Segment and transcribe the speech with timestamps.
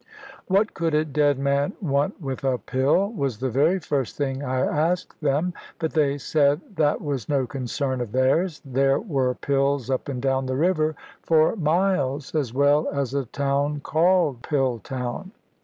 [0.47, 4.61] What could a dead man want with a pill, was the very first thing I
[4.61, 10.09] asked them; but they said that was no concern of theirs; there were pills up
[10.09, 15.33] and down the river for miles, as well as a town called Pill town.